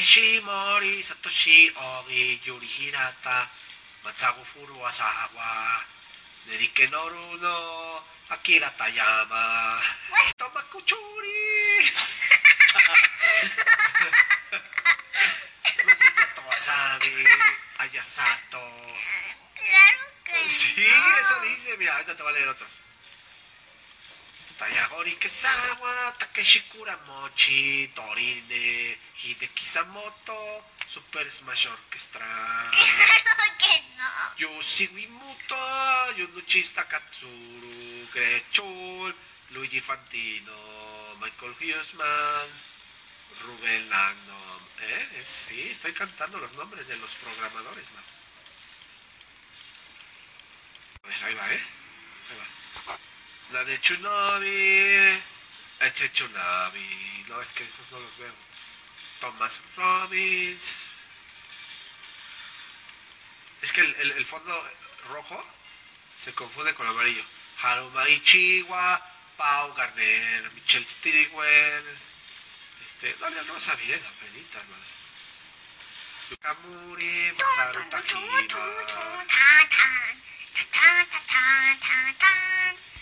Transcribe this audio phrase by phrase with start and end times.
[0.00, 3.46] Nishimori, Satoshi Ogi, Yuri Hinata,
[4.02, 5.76] Matsago Furuwasawa,
[6.48, 8.00] Nerike Noru no,
[8.30, 9.76] Akira Tayama,
[10.38, 11.84] Toma Kuchuri.
[17.78, 18.60] Ayasato.
[19.54, 21.20] Claro que Sí, no.
[21.20, 22.70] eso dice, mira, ahorita te voy a leer otros.
[24.58, 28.98] Tayagori Kesawa, Takeshi Kuramochi, Torine,
[29.60, 32.24] Hideki Samoto, Super Smash Orchestra,
[32.70, 34.36] Claro que no.
[34.38, 35.56] Yoshi Wimuto,
[36.16, 39.14] Yunuchi Takatsuru, Greg Chul,
[39.50, 40.56] Luigi Fantino,
[41.20, 42.48] Michael Hughesman,
[43.44, 44.60] Rubén Langdon.
[44.80, 45.22] ¿Eh?
[45.24, 48.04] Sí, estoy cantando los nombres de los programadores, man.
[51.02, 51.60] A ver, ahí va, ¿eh?
[52.30, 52.98] Ahí va.
[53.52, 55.22] La de Chunabi.
[55.80, 57.24] Este Chunabi.
[57.28, 58.49] No, es que esos no los veo.
[59.20, 60.76] Thomas Robbins.
[63.62, 64.52] Es que el, fondo
[65.10, 65.44] rojo
[66.18, 67.22] se confunde con el amarillo.
[67.62, 69.00] Haruma Ichiwa,
[69.36, 71.98] Pau Garner, Michelle Stigwell.
[72.86, 74.84] Este, no, yo no sabía esa pelita, hermano.
[76.30, 78.40] Yukamuri, Masaru Tajima.